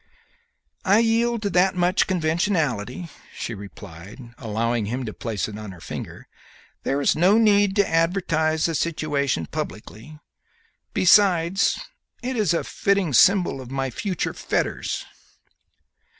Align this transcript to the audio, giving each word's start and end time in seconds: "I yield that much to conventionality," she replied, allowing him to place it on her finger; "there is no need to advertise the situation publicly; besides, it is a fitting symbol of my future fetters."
"I 0.83 0.97
yield 0.97 1.43
that 1.43 1.75
much 1.75 1.99
to 1.99 2.05
conventionality," 2.07 3.09
she 3.35 3.53
replied, 3.53 4.33
allowing 4.39 4.87
him 4.87 5.05
to 5.05 5.13
place 5.13 5.47
it 5.47 5.59
on 5.59 5.71
her 5.73 5.79
finger; 5.79 6.27
"there 6.81 6.99
is 7.01 7.15
no 7.15 7.37
need 7.37 7.75
to 7.75 7.87
advertise 7.87 8.65
the 8.65 8.73
situation 8.73 9.45
publicly; 9.45 10.17
besides, 10.95 11.79
it 12.23 12.35
is 12.35 12.51
a 12.51 12.63
fitting 12.63 13.13
symbol 13.13 13.61
of 13.61 13.69
my 13.69 13.91
future 13.91 14.33
fetters." 14.33 15.05